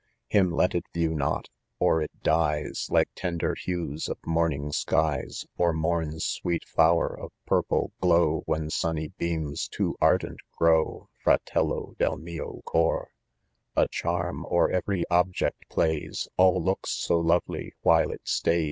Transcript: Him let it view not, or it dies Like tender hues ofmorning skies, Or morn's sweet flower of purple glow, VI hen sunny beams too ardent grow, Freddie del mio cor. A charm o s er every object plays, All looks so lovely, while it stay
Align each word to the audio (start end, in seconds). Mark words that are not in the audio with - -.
Him 0.29 0.49
let 0.49 0.73
it 0.73 0.85
view 0.95 1.13
not, 1.13 1.47
or 1.77 2.01
it 2.01 2.23
dies 2.23 2.87
Like 2.89 3.09
tender 3.13 3.53
hues 3.53 4.09
ofmorning 4.09 4.73
skies, 4.73 5.45
Or 5.59 5.73
morn's 5.73 6.25
sweet 6.25 6.67
flower 6.67 7.15
of 7.19 7.31
purple 7.45 7.91
glow, 8.01 8.43
VI 8.47 8.55
hen 8.57 8.69
sunny 8.71 9.07
beams 9.19 9.67
too 9.67 9.95
ardent 10.01 10.39
grow, 10.57 11.07
Freddie 11.23 11.93
del 11.99 12.17
mio 12.17 12.63
cor. 12.65 13.11
A 13.75 13.87
charm 13.89 14.43
o 14.47 14.47
s 14.65 14.71
er 14.71 14.71
every 14.71 15.03
object 15.11 15.69
plays, 15.69 16.27
All 16.35 16.59
looks 16.59 16.89
so 16.89 17.19
lovely, 17.19 17.73
while 17.83 18.09
it 18.09 18.21
stay 18.23 18.59